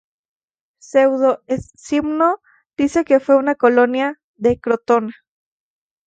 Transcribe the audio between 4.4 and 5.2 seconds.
Crotona.